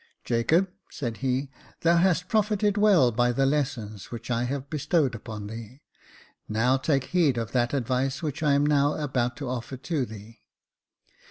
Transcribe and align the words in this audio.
"Jacob," 0.25 0.67
said 0.89 1.17
he," 1.17 1.51
thou 1.81 1.97
hast 1.97 2.27
profited 2.27 2.75
well 2.75 3.11
by 3.11 3.31
the 3.31 3.45
lessons 3.45 4.09
which 4.09 4.31
I 4.31 4.45
have 4.45 4.67
bestowed 4.67 5.13
upon 5.13 5.45
thee: 5.45 5.83
now 6.49 6.75
take 6.77 7.03
heed 7.13 7.37
of 7.37 7.51
that 7.51 7.71
advice 7.71 8.23
which 8.23 8.41
I 8.41 8.53
am 8.53 8.65
now 8.65 8.95
about 8.95 9.37
to 9.37 9.47
offer 9.47 9.77
to 9.77 10.05
thee. 10.07 10.39